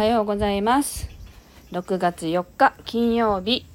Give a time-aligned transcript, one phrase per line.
[0.00, 1.10] おはようございます。
[1.72, 3.66] 6月4日金曜日。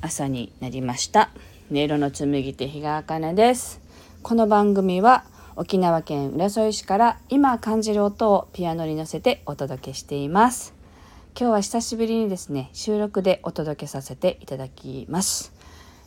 [0.00, 1.28] 朝になりました。
[1.70, 3.78] 音色の紡手日川茜です。
[4.22, 10.72] この番組は沖縄県浦添市から今感じる音をピアノに乗せてお届けしています。
[11.38, 15.52] 今日は久しぶりにですね収録でお届けさせていただきます。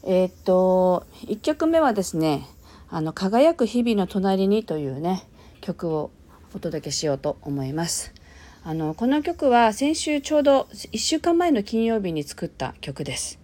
[0.02, 2.48] えー、っと1曲目はですね
[2.90, 5.22] あの輝く日々の隣にというね
[5.62, 6.10] 曲を
[6.56, 8.16] お届けしようと思います。
[8.66, 13.38] あのこの曲は先週ちょうど1週間前の金曜日に作った曲です。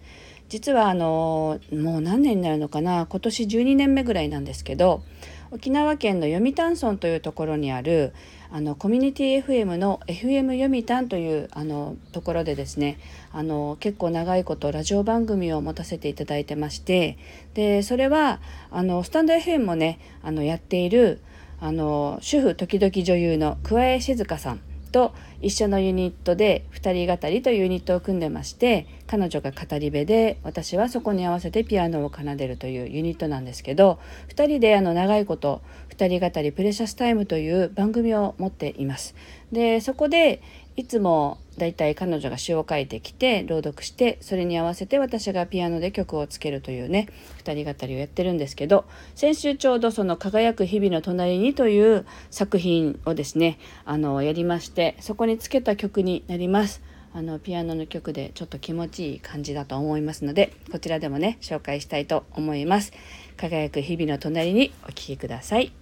[0.48, 3.06] 実はあのもう何年になるのかな？
[3.06, 5.02] 今年12年目ぐらいなんですけど
[5.50, 8.14] 沖縄県の読谷村というところにある
[8.50, 12.98] あのコミュニティ FM の FM 読谷というあのところでですね
[13.30, 17.18] あの結構長いことラジオ番組を持たせていただいてまして
[17.52, 21.20] でそれはあのスタンド FM もねあのやっている
[21.60, 35.62] あの主婦時々女優の桑江静香さんと一緒のユニットで2人語りというユニットを組んでまして彼女が語り部で私はそこに合わせてピアノを奏でるというユニットなんですけど2人であの長いこと
[35.96, 39.14] 2人語りプレシャスタイムという番組を持っています。
[39.52, 40.40] でそこで
[40.76, 47.08] いつもだいたい彼女が詩を書いてきて朗読してそれに合わせて私がピアノで曲をつけるというね
[47.44, 56.82] 2人語りをやってるんですけど先週ちょうどその「輝く日々の隣に」という作品をですねあのやりましてそこにつけた曲になります。
[57.12, 62.92] あのピアノの曲でちょっと気持ちいい感じだと思いますのでこちらでもね紹介したいと思います。
[63.36, 65.58] 輝く日々の隣にお聴きください。
[65.58, 65.79] はい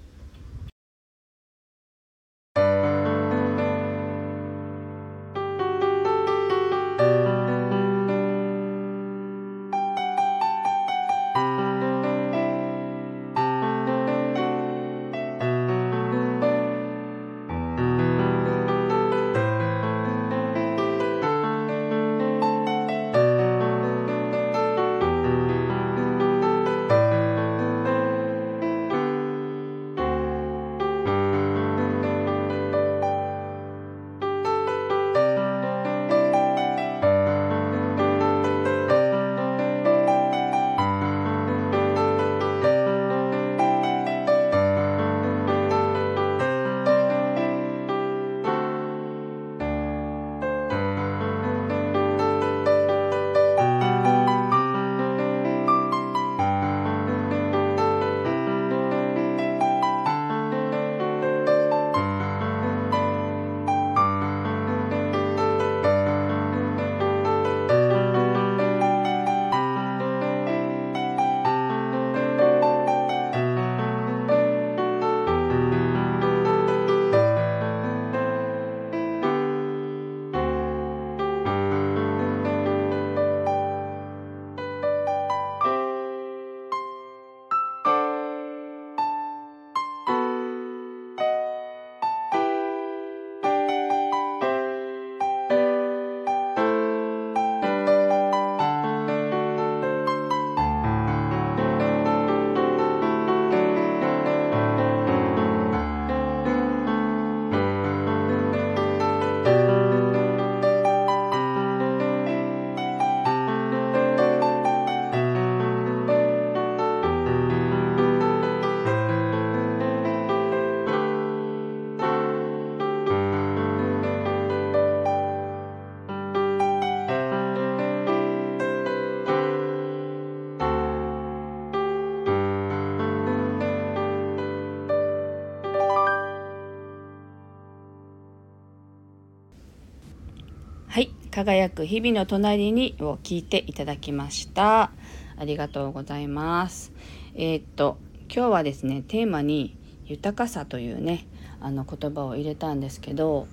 [141.39, 144.91] 輝く日々の隣にを聞いていただきました。
[145.37, 146.91] ありがとうございます。
[147.37, 151.29] えー、っと今日はですねテーマに豊かさというね
[151.61, 153.47] あの言葉を入れたんですけど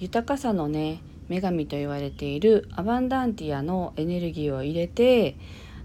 [0.00, 5.36] 豊かさのね女神と言われているアバンダンティアのエネルギーを入れて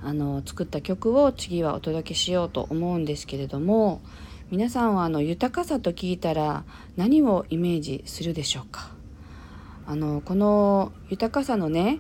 [0.02, 4.02] あの作った曲を次はお届けしようと思うんですけれども
[4.50, 6.64] 皆さんはあの豊かさと聞いたら
[6.98, 8.95] 何をイメージするでしょうか？
[9.88, 12.00] あのこの豊かさのね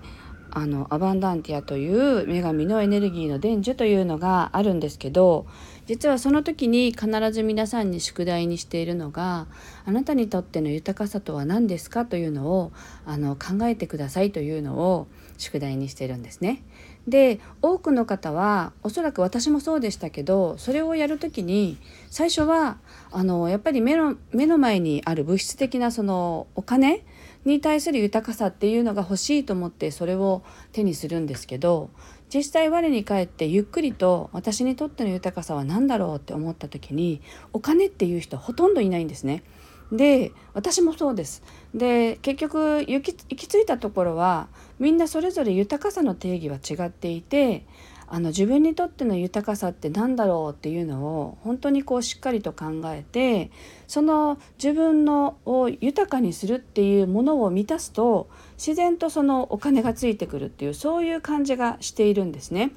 [0.51, 5.45] あのアバンダンティアという女神のエネルギーの伝授というのがあるんですけど
[5.85, 9.47] 実はその時に必ず皆さんに宿題にしているのが
[9.85, 12.71] あなたにとっての豊かさとは何ですかというのを
[13.05, 16.63] あの考えてくださいというのを宿題にしてるんですね。
[17.07, 21.77] で多くの方はおそらく私もそうでしたけどそれをやる時に
[22.09, 22.77] 最初は
[23.11, 27.03] あのやっぱり目の目の前にある物質的なそのお金
[27.45, 31.89] に対する豊かさっていうのが欲しいと思ってそれを手にするんですけど
[32.33, 37.21] 実際我に返ってゆっくりと私にとっての豊かさは何だろうって思った時に
[37.53, 39.43] お金っていう人ほとんどいないんですね。
[39.91, 41.43] で私もそうです。
[41.75, 44.47] で結局行き行き着いたところは
[44.79, 47.65] みんなそれぞれ豊かさの定義は違っていて
[48.07, 53.51] あの自分にとっての豊かさって何だろうっていうのを本当にこうしっかりと考えて
[53.87, 62.71] その自分のを豊かにするっていうものを満たすと自然とそのお金がついてくるっていうそういう感じがしているんですね。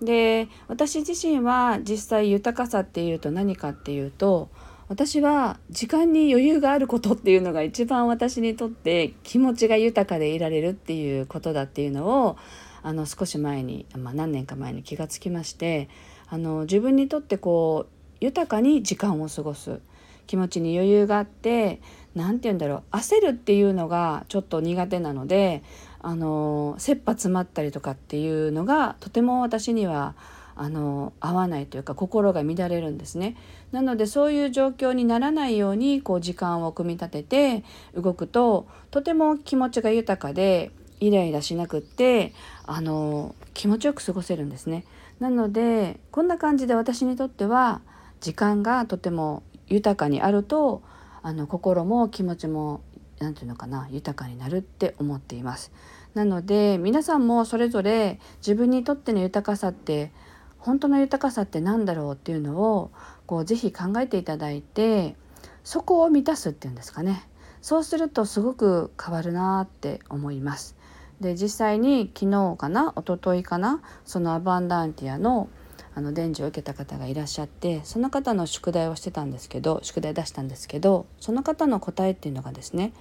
[0.00, 4.48] で私自身は実際豊かさっていうと何かっていうと
[4.88, 12.36] 私は時間に余裕があることっていうのが一番私にとって気持ちが豊かでいられるっていうことだっていうのを
[12.82, 15.88] あの少し前に、まあ、何年か前に気がつきまして
[16.28, 19.80] あの自分にとってこう豊かに時間を過ごす
[20.26, 21.80] 気持ちに余裕があって
[22.14, 25.62] 何て言うんだろう焦るっていうのがちょっと苦手なので
[26.00, 30.14] あの切羽詰まったりとかっていうのがとても私には
[30.54, 33.36] あの合わないというか心が乱れるんですね。
[33.72, 37.64] なのでそういう状況にならないようにこう時間を組み立てて
[37.94, 40.70] 動くととても気持ちが豊かで
[41.00, 42.32] イライラしなくって
[42.66, 44.84] あの気持ちよく過ごせるんですね。
[45.20, 47.80] なのでこんな感じで私にとっては
[48.20, 50.82] 時間がとても豊かにあると
[51.22, 52.82] あの心も気持ちも
[53.20, 55.72] 何て言うのかな豊かになるって思っています。
[56.14, 60.12] なので皆さんもそれぞれ自分にとっての豊かさって
[60.58, 62.90] 本当の豊かさって何だろうっていうのを
[63.26, 65.16] こうぜひ考えていただいて
[65.64, 67.26] そこを満たすっていうんですかね
[67.62, 70.76] そうするとすごく変わるなって思います。
[71.22, 75.48] で実際に昨日かな一昨日かなそのアバンダンティアの
[75.94, 82.94] あの伝授を受けた方がいらっしゃってその方の宿題をしてたんですけど宿題出したんですけどその方の答えっていうのがですね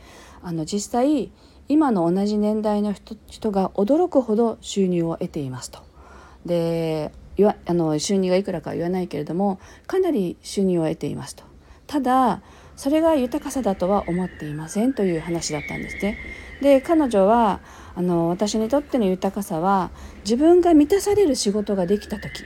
[0.43, 1.31] あの実際
[1.69, 5.79] 今の同じ年代の人人が驚くほど収入を得ていますと。
[6.45, 7.13] で
[7.65, 11.43] あの収入がいくらかは言わないけれどもかなり収入を得ていますと。
[11.87, 12.41] ただ
[12.75, 16.17] それが豊かさだとは思っていませんという話だったんですね。
[16.61, 17.61] で彼女は
[17.95, 19.91] あの私にとっての豊かさは
[20.23, 22.43] 自分が満たされる仕事ができた時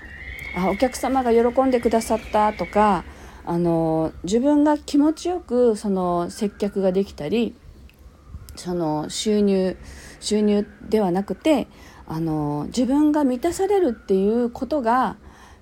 [0.58, 3.04] あお客様が喜んでくださったとか
[3.46, 7.56] あの自分が気持ちよくその接客ができたり
[8.56, 9.78] その収入
[10.20, 11.68] 収入ではなくて
[12.08, 15.18] あの自分が満たされるっていうことが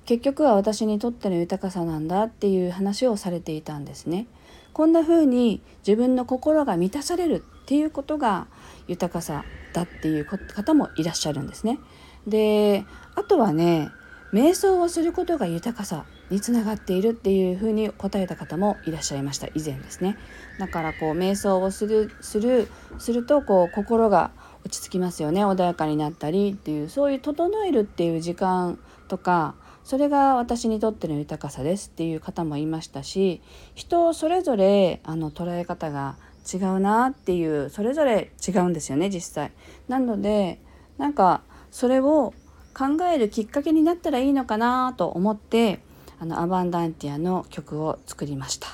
[0.05, 4.27] 結局は私にとっての豊かさなんだっていう話をされていたんですね。
[4.73, 8.47] こんな風に自分の心が満たされるっていうことが
[8.87, 11.79] 豊かさだっていう方もいらっしゃるんですね。
[12.27, 12.85] で
[13.15, 13.89] あとはね
[14.33, 19.47] 瞑想をすることが豊かさにつながっているっていうふうに答えた方もいらっしゃいました。
[19.47, 20.17] 以前ですね。
[20.57, 22.67] だからこう瞑想をするする
[22.97, 24.31] するとこう心が
[24.65, 25.45] 落ち着きますよね。
[25.45, 33.41] 穏やかになったりっていうそういう整えるっていう時間とかそれが私にとっての豊かさですっていう方もいましたし
[33.75, 36.15] 人それぞれあの捉え方が
[36.51, 39.51] 違うなっていうそれぞれ違うんですよね実際。
[39.87, 40.59] なので
[40.97, 42.33] なんかそれを
[42.73, 45.79] 考えるきっかけになったらいいのかなと思って
[46.19, 48.67] あのアバンダンティアの曲を作りました。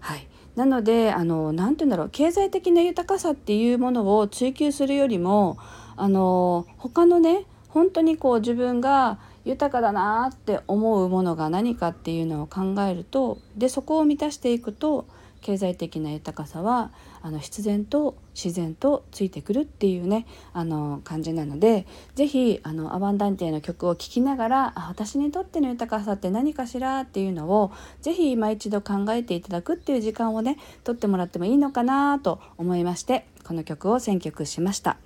[0.00, 5.56] はい、なのであの何て言うんだろう経済的な豊かさっていうものを追求するよりも
[5.96, 15.06] あの他のね本当にこう自分が豊かだなって思うものが何かっていうのを考えるとでそこを満たしていくと
[15.44, 34.96] 経済的な豊かさはあの必然と自然とついてくるっていうねあの感じなので是非あのアバンダンティの曲を聴きながら私にとっての豊かさって何かしらっていうのを是非今一度考えていただくっていう時間をねとってもらってもいいのかなと思いましてこの曲を選曲しました。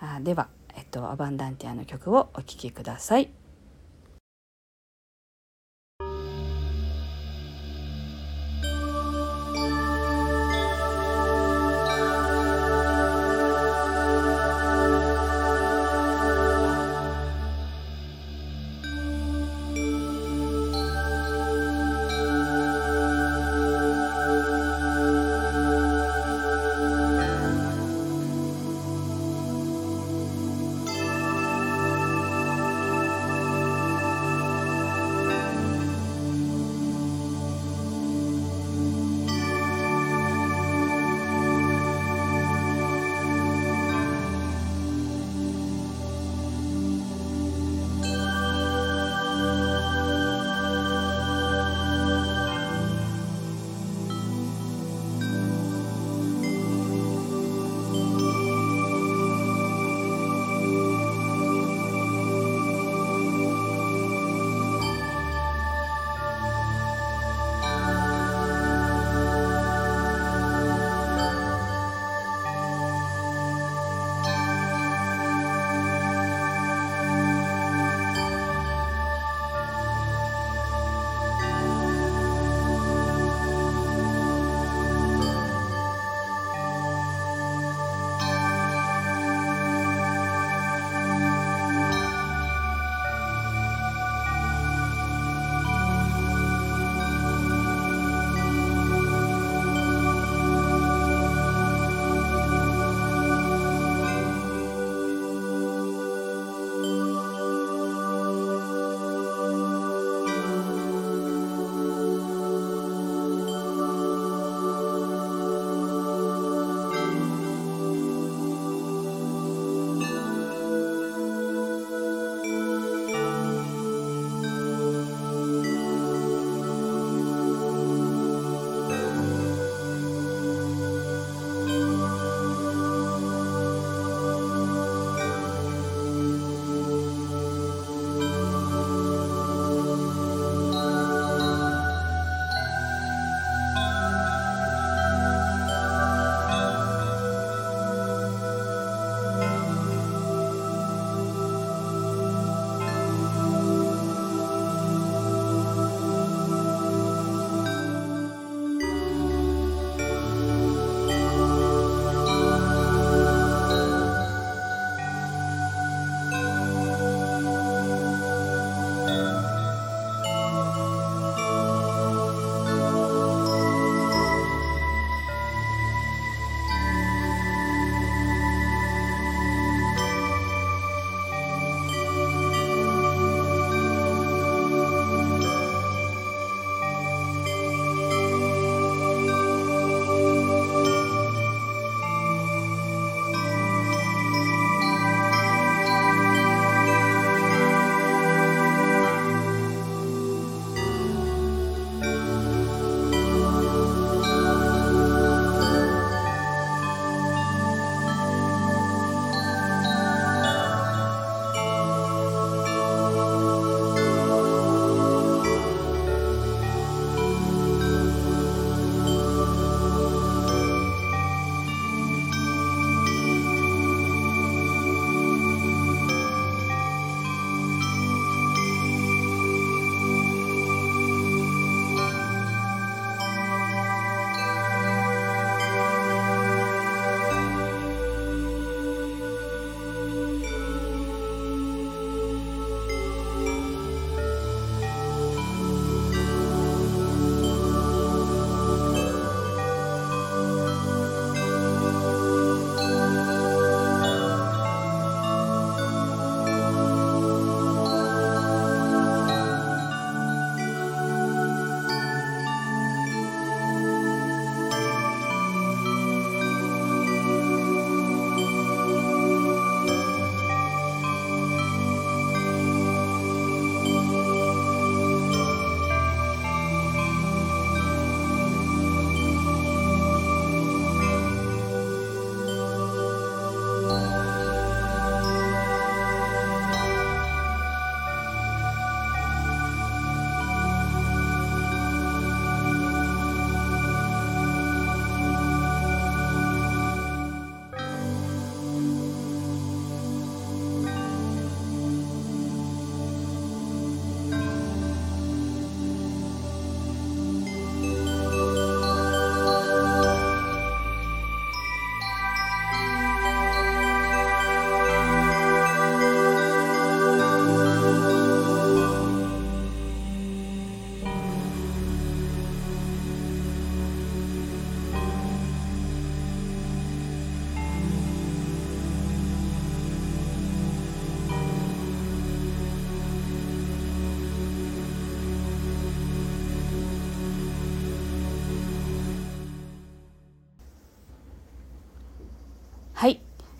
[0.00, 3.39] あでは、えっと、アバンダンティアの曲をお聴きください。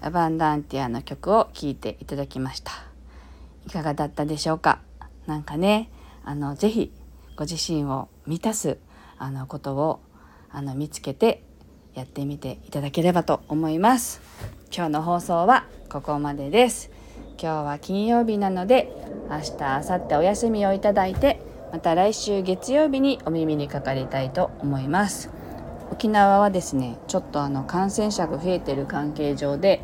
[0.03, 2.73] アバンダンティアの曲を聴いていただきました。
[3.67, 4.81] いかがだったでしょうか？
[5.27, 5.91] なんかね
[6.25, 6.93] あのぜひ
[7.37, 8.79] ご自身を満たす
[9.19, 10.01] あのことを
[10.51, 11.43] あの見つけて
[11.95, 14.21] やってみていただければと思います。
[14.75, 16.91] 今日の放送はここまでです。
[17.39, 18.93] 今日は金曜日なので
[19.29, 21.41] 明日明後日お休みをいただいて
[21.73, 25.31] また来週月曜日にお耳にかかりたいと思います。
[25.91, 29.83] 沖縄はですねちょっとあの感染者が増えてる関係上で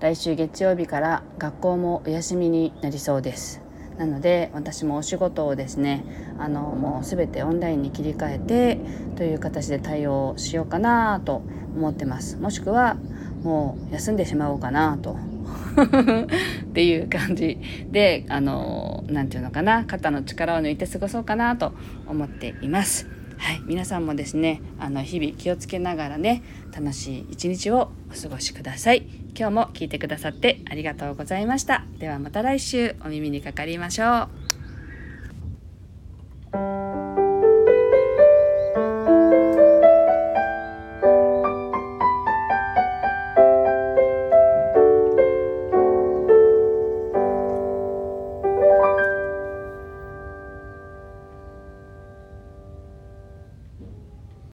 [0.00, 3.62] 来週月曜日から学校もお休みになりそうです。
[3.96, 6.04] なので私もお仕事をですね
[6.38, 8.78] あのもう全てオンラインに切り替えて
[9.16, 11.42] という形で対応しようかなと
[11.74, 12.36] 思ってます。
[12.36, 12.96] もしくは
[13.42, 15.16] もう休んでしまおうかなと。
[16.66, 17.58] っていう感じ
[17.90, 21.72] であの何て言うのかな肩の力を抜いて過ごそうかなと
[22.06, 23.06] 思っています。
[23.38, 26.42] はい、皆さんもですねあの日々気をつけながらね
[26.74, 29.25] 楽しい一日をお過ごしください。
[29.38, 31.84] 今日も聞いてくださってありがとうございました。
[31.98, 34.45] ではまた来週お耳にかかりましょう。